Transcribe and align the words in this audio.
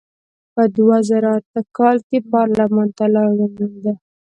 په 0.53 0.63
دوه 0.75 0.97
زره 1.09 1.31
اته 1.39 1.61
کال 1.77 1.97
کې 2.07 2.17
پارلمان 2.33 2.87
ته 2.97 3.05
لار 3.13 3.29
ومونده. 3.37 3.93